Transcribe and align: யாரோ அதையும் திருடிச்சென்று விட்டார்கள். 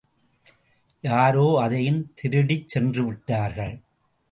யாரோ 1.01 1.61
அதையும் 1.61 2.13
திருடிச்சென்று 2.21 3.05
விட்டார்கள். 3.05 3.79